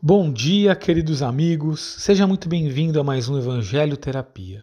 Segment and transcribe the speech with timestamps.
[0.00, 1.80] Bom dia, queridos amigos.
[1.80, 4.62] Seja muito bem-vindo a mais um Evangelho Terapia.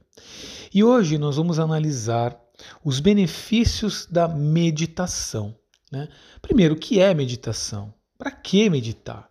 [0.73, 2.39] E hoje nós vamos analisar
[2.86, 5.54] os benefícios da meditação.
[5.92, 6.08] Né?
[6.42, 7.94] Primeiro, o que é meditação?
[8.18, 9.29] Para que meditar?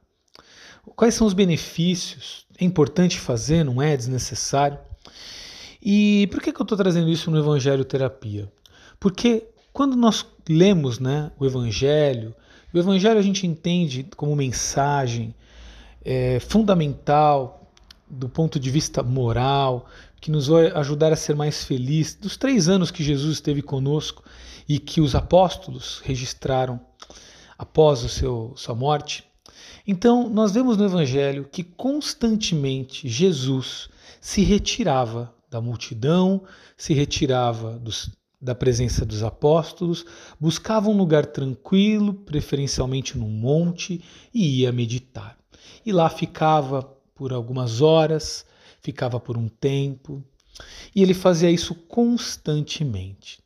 [0.94, 2.44] Quais são os benefícios?
[2.60, 3.96] É importante fazer, não é?
[3.96, 4.78] desnecessário?
[5.80, 8.52] E por que, que eu estou trazendo isso no Evangelho Terapia?
[9.00, 12.36] Porque quando nós lemos né, o Evangelho,
[12.74, 15.34] o Evangelho a gente entende como mensagem,
[16.04, 17.64] é, fundamental
[18.08, 19.86] do ponto de vista moral,
[20.20, 22.14] que nos vai ajudar a ser mais feliz.
[22.14, 24.22] Dos três anos que Jesus esteve conosco
[24.68, 26.80] e que os apóstolos registraram
[27.58, 29.24] após o seu, sua morte.
[29.86, 33.88] Então, nós vemos no Evangelho que constantemente Jesus
[34.20, 36.42] se retirava da multidão,
[36.76, 40.04] se retirava dos, da presença dos apóstolos,
[40.40, 44.02] buscava um lugar tranquilo, preferencialmente num monte,
[44.32, 45.36] e ia meditar
[45.84, 46.82] e lá ficava
[47.14, 48.44] por algumas horas,
[48.80, 50.22] ficava por um tempo,
[50.94, 53.38] e ele fazia isso constantemente.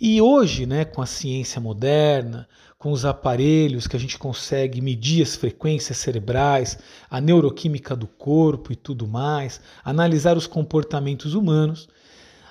[0.00, 5.22] E hoje, né, com a ciência moderna, com os aparelhos que a gente consegue medir
[5.22, 11.88] as frequências cerebrais, a neuroquímica do corpo e tudo mais, analisar os comportamentos humanos,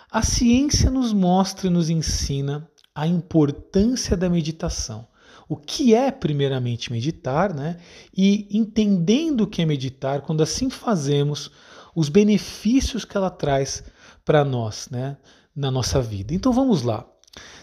[0.09, 5.07] a ciência nos mostra e nos ensina a importância da meditação
[5.51, 7.75] o que é primeiramente meditar, né?
[8.15, 11.51] E entendendo o que é meditar, quando assim fazemos,
[11.93, 13.83] os benefícios que ela traz
[14.23, 15.17] para nós, né?
[15.53, 16.33] Na nossa vida.
[16.33, 17.05] Então vamos lá.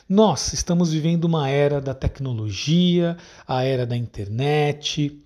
[0.06, 3.16] Nós estamos vivendo uma era da tecnologia,
[3.46, 5.24] a era da internet,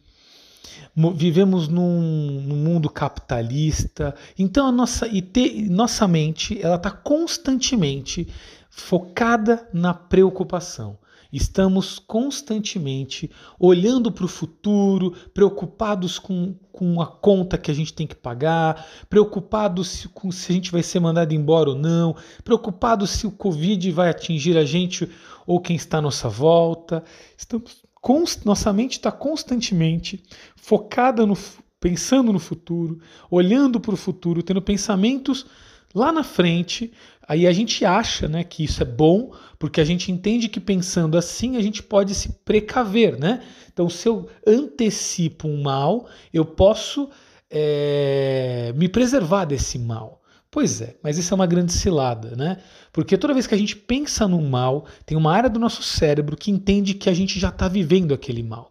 [1.17, 8.29] vivemos num, num, mundo capitalista, então a nossa, te, nossa mente ela está constantemente
[8.71, 10.97] focada na preocupação.
[11.33, 18.07] Estamos constantemente olhando para o futuro, preocupados com, com a conta que a gente tem
[18.07, 23.11] que pagar, preocupados se, com se a gente vai ser mandado embora ou não, preocupados
[23.11, 25.09] se o Covid vai atingir a gente
[25.47, 27.03] ou quem está à nossa volta.
[27.35, 30.23] Estamos, const, nossa mente está constantemente
[30.55, 31.37] focada no
[31.81, 35.45] pensando no futuro, olhando para o futuro, tendo pensamentos
[35.93, 36.93] lá na frente
[37.27, 41.17] Aí a gente acha né, que isso é bom, porque a gente entende que pensando
[41.17, 43.19] assim a gente pode se precaver.
[43.19, 43.43] Né?
[43.73, 47.09] Então, se eu antecipo um mal, eu posso
[47.51, 50.21] é, me preservar desse mal.
[50.51, 52.59] Pois é, mas isso é uma grande cilada, né?
[52.93, 56.37] Porque toda vez que a gente pensa num mal, tem uma área do nosso cérebro
[56.37, 58.71] que entende que a gente já está vivendo aquele mal.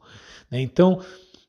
[0.52, 0.62] Né?
[0.62, 1.02] Então,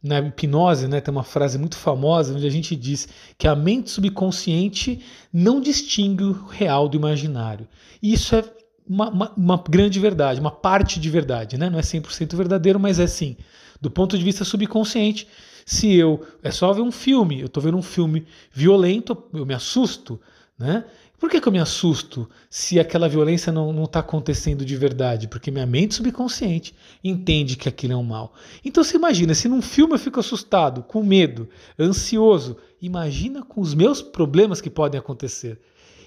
[0.02, 3.08] na hipnose, né, tem uma frase muito famosa onde a gente diz
[3.38, 5.00] que a mente subconsciente
[5.32, 7.68] não distingue o real do imaginário.
[8.02, 8.44] E isso é
[8.88, 11.56] uma, uma, uma grande verdade, uma parte de verdade.
[11.56, 11.70] Né?
[11.70, 13.36] Não é 100% verdadeiro, mas é sim.
[13.80, 15.28] Do ponto de vista subconsciente,
[15.64, 16.24] se eu.
[16.42, 20.20] É só ver um filme, eu estou vendo um filme violento, eu me assusto.
[20.58, 20.84] Né?
[21.22, 25.28] Por que, que eu me assusto se aquela violência não está acontecendo de verdade?
[25.28, 28.34] Porque minha mente subconsciente entende que aquilo é um mal.
[28.64, 31.48] Então você imagina, se num filme eu fico assustado, com medo,
[31.78, 35.60] ansioso, imagina com os meus problemas que podem acontecer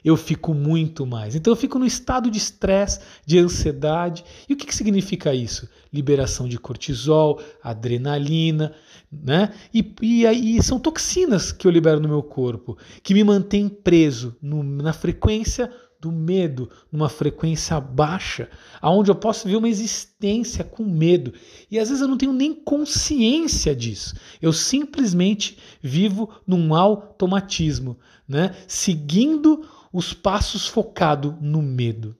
[0.05, 1.33] eu fico muito mais.
[1.33, 4.23] Então eu fico no estado de estresse, de ansiedade.
[4.47, 5.67] E o que, que significa isso?
[5.91, 8.71] Liberação de cortisol, adrenalina,
[9.11, 9.51] né?
[9.73, 10.25] E, e,
[10.57, 14.93] e, são toxinas que eu libero no meu corpo, que me mantêm preso no, na
[14.93, 18.47] frequência do medo, numa frequência baixa,
[18.79, 21.33] aonde eu posso ver uma existência com medo.
[21.71, 24.13] E às vezes eu não tenho nem consciência disso.
[24.39, 28.55] Eu simplesmente vivo num automatismo, né?
[28.67, 32.17] Seguindo os passos focado no medo.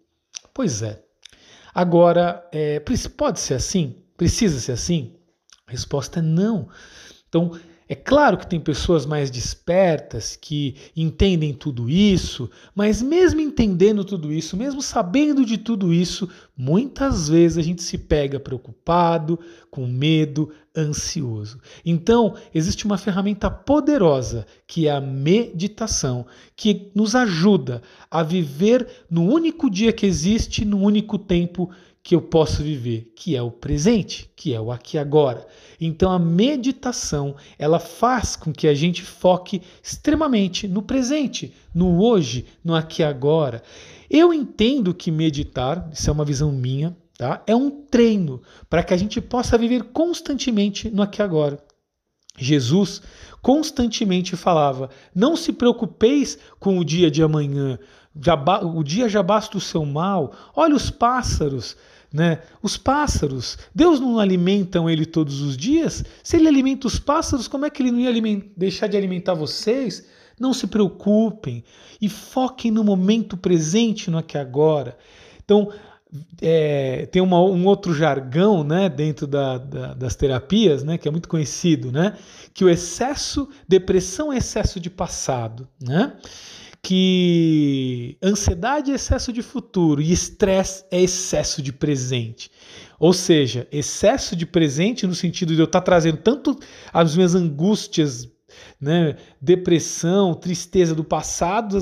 [0.54, 1.04] Pois é.
[1.74, 2.82] Agora, é,
[3.18, 4.02] pode ser assim?
[4.16, 5.18] Precisa ser assim?
[5.68, 6.70] A resposta é não.
[7.28, 7.52] Então,
[7.88, 14.34] é claro que tem pessoas mais despertas que entendem tudo isso, mas mesmo entendendo tudo
[14.34, 20.52] isso, mesmo sabendo de tudo isso, muitas vezes a gente se pega preocupado, com medo,
[20.76, 21.60] ansioso.
[21.86, 29.24] Então, existe uma ferramenta poderosa que é a meditação, que nos ajuda a viver no
[29.32, 31.70] único dia que existe, no único tempo
[32.06, 35.48] que eu posso viver, que é o presente, que é o aqui agora.
[35.82, 42.46] Então a meditação, ela faz com que a gente foque extremamente no presente, no hoje,
[42.64, 43.64] no aqui agora.
[44.08, 47.42] Eu entendo que meditar, isso é uma visão minha, tá?
[47.48, 51.58] É um treino para que a gente possa viver constantemente no aqui agora.
[52.38, 53.02] Jesus
[53.42, 57.80] constantemente falava: Não se preocupeis com o dia de amanhã,
[58.74, 60.34] o dia já basta o seu mal.
[60.56, 61.76] Olha os pássaros,
[62.14, 62.40] Né?
[62.62, 66.04] Os pássaros, Deus não alimenta ele todos os dias?
[66.24, 70.06] Se ele alimenta os pássaros, como é que ele não ia deixar de alimentar vocês?
[70.40, 71.64] Não se preocupem
[72.02, 74.98] e foquem no momento presente, no aqui agora.
[75.44, 75.72] Então,
[76.42, 81.12] é, tem uma, um outro jargão né, dentro da, da, das terapias, né, que é
[81.12, 82.18] muito conhecido, né,
[82.54, 86.14] que o excesso, depressão é excesso de passado, né,
[86.86, 92.52] que ansiedade é excesso de futuro e estresse é excesso de presente.
[93.00, 96.56] Ou seja, excesso de presente no sentido de eu estar trazendo tanto
[96.94, 98.30] as minhas angústias,
[98.80, 101.80] né, depressão, tristeza do passado,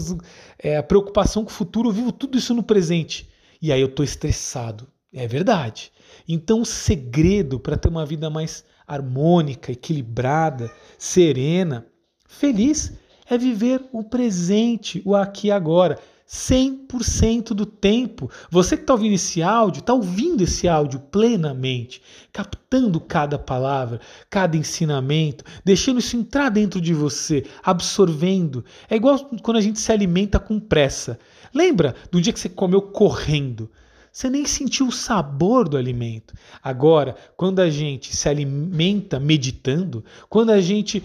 [0.58, 3.30] é, a preocupação com o futuro, eu vivo tudo isso no presente
[3.62, 4.88] e aí eu estou estressado.
[5.14, 5.92] É verdade.
[6.26, 11.86] Então, o segredo para ter uma vida mais harmônica, equilibrada, serena,
[12.26, 12.94] feliz,
[13.30, 16.00] é viver o presente, o aqui e agora.
[16.28, 18.30] 100% do tempo.
[18.50, 24.00] Você que está ouvindo esse áudio, está ouvindo esse áudio plenamente, captando cada palavra,
[24.30, 28.66] cada ensinamento, deixando isso entrar dentro de você, absorvendo.
[28.90, 31.20] É igual quando a gente se alimenta com pressa.
[31.54, 33.70] Lembra do dia que você comeu correndo?
[34.12, 36.36] Você nem sentiu o sabor do alimento.
[36.64, 41.04] Agora, quando a gente se alimenta meditando, quando a gente.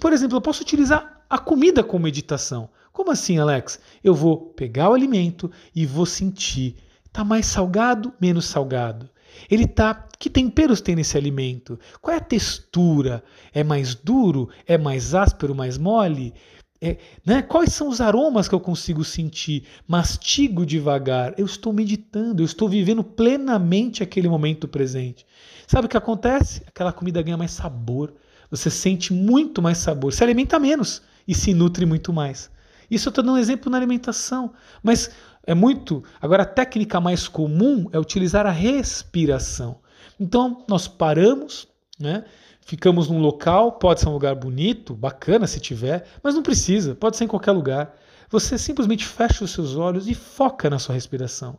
[0.00, 2.70] Por exemplo, eu posso utilizar a comida como meditação.
[2.92, 3.78] Como assim, Alex?
[4.02, 6.76] Eu vou pegar o alimento e vou sentir.
[7.04, 9.08] Está mais salgado, menos salgado.
[9.50, 10.06] Ele tá.
[10.18, 11.78] Que temperos tem nesse alimento?
[12.00, 13.22] Qual é a textura?
[13.52, 14.48] É mais duro?
[14.66, 16.34] É mais áspero, mais mole?
[16.80, 17.42] É, né?
[17.42, 19.64] Quais são os aromas que eu consigo sentir?
[19.86, 21.34] Mastigo devagar.
[21.38, 25.26] Eu estou meditando, eu estou vivendo plenamente aquele momento presente.
[25.66, 26.62] Sabe o que acontece?
[26.66, 28.14] Aquela comida ganha mais sabor.
[28.50, 30.12] Você sente muito mais sabor.
[30.12, 32.50] Se alimenta menos e se nutre muito mais.
[32.90, 34.52] Isso eu estou dando um exemplo na alimentação.
[34.82, 35.10] Mas
[35.46, 36.02] é muito.
[36.20, 39.80] Agora, a técnica mais comum é utilizar a respiração.
[40.18, 41.68] Então, nós paramos,
[42.00, 42.24] né?
[42.62, 47.16] ficamos num local, pode ser um lugar bonito, bacana se tiver, mas não precisa, pode
[47.16, 47.94] ser em qualquer lugar.
[48.30, 51.58] Você simplesmente fecha os seus olhos e foca na sua respiração.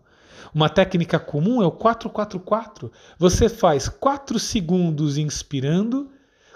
[0.53, 2.91] Uma técnica comum é o 444.
[3.17, 6.11] Você faz 4 segundos inspirando,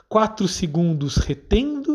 [0.08, 1.93] 4 segundos retendo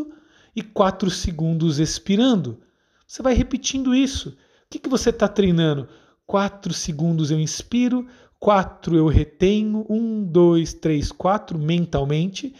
[0.58, 2.60] e 4 segundos expirando.
[3.06, 4.30] Você vai repetindo isso.
[4.30, 4.34] O
[4.70, 5.88] que, que você está treinando?
[6.26, 8.06] 4 segundos eu inspiro,
[8.38, 12.54] quatro eu retenho, um, dois, três, quatro mentalmente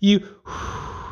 [0.00, 0.22] e uh,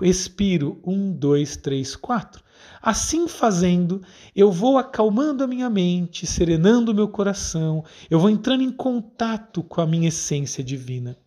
[0.03, 2.43] expiro, um, dois, três, quatro.
[2.83, 4.03] Assim fazendo,
[4.35, 9.63] eu vou acalmando a minha mente, serenando o meu coração, eu vou entrando em contato
[9.63, 11.19] com a minha essência divina.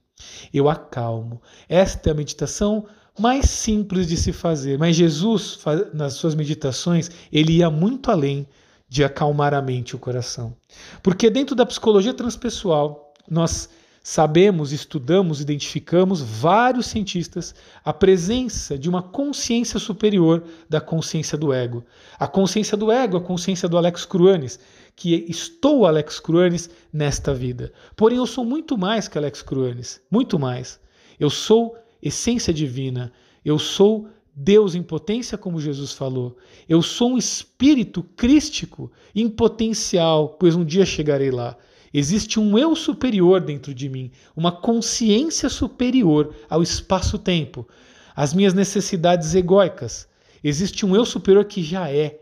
[0.53, 1.41] Eu acalmo.
[1.67, 2.87] Esta é a meditação
[3.17, 5.59] mais simples de se fazer, mas Jesus,
[5.93, 8.47] nas suas meditações, ele ia muito além
[8.89, 10.55] de acalmar a mente e o coração.
[11.01, 13.69] Porque dentro da psicologia transpessoal, nós
[14.03, 17.55] sabemos, estudamos, identificamos vários cientistas
[17.85, 21.85] a presença de uma consciência superior da consciência do ego.
[22.19, 24.59] A consciência do ego, a consciência do Alex Cruanes,
[24.95, 27.71] que estou Alex Cruanes nesta vida.
[27.95, 30.79] Porém, eu sou muito mais que Alex Cruanes, muito mais.
[31.19, 33.11] Eu sou essência divina,
[33.45, 36.35] eu sou Deus em potência, como Jesus falou.
[36.67, 41.55] Eu sou um espírito crístico em potencial, pois um dia chegarei lá.
[41.93, 47.67] Existe um eu superior dentro de mim, uma consciência superior ao espaço-tempo,
[48.15, 50.07] às minhas necessidades egóicas.
[50.43, 52.19] Existe um eu superior que já é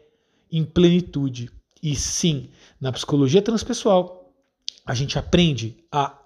[0.51, 1.49] em plenitude.
[1.81, 4.31] E sim, na psicologia transpessoal,
[4.85, 6.20] a gente aprende a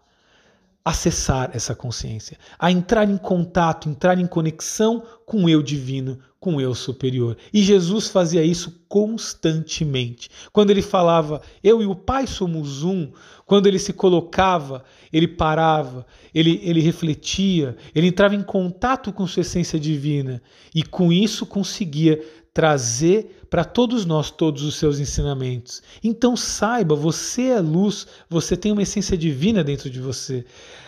[0.85, 6.57] acessar essa consciência, a entrar em contato, entrar em conexão com o eu divino, com
[6.57, 7.35] o eu superior.
[7.51, 10.29] E Jesus fazia isso constantemente.
[10.53, 13.11] Quando ele falava, eu e o Pai somos um,
[13.47, 19.41] quando ele se colocava, ele parava, ele, ele refletia, ele entrava em contato com sua
[19.41, 20.39] essência divina
[20.73, 22.23] e com isso conseguia
[22.55, 25.83] trazer para todos nós todos os seus ensinamentos.
[26.01, 30.45] Então saiba, você é luz, você tem uma essência divina dentro de você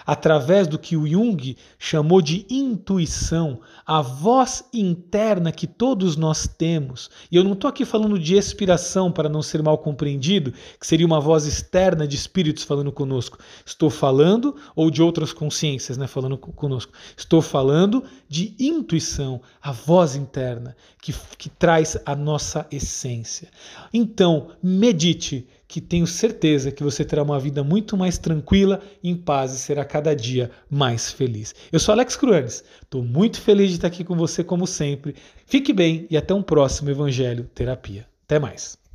[0.08, 7.10] através do que o Jung chamou de intuição, a voz interna que todos nós temos.
[7.30, 11.06] E eu não estou aqui falando de expiração para não ser mal compreendido, que seria
[11.06, 13.38] uma voz externa de espíritos falando conosco.
[13.66, 16.94] Estou falando, ou de outras consciências né, falando conosco.
[17.18, 23.50] Estou falando de intuição, a voz interna que, que traz a nossa essência.
[23.94, 29.54] Então, medite que tenho certeza que você terá uma vida muito mais tranquila, em paz
[29.54, 31.54] e será cada dia mais feliz.
[31.72, 35.16] Eu sou Alex Cruanes, estou muito feliz de estar aqui com você como sempre.
[35.46, 38.08] Fique bem e até um próximo Evangelho Terapia.
[38.26, 38.87] Até mais.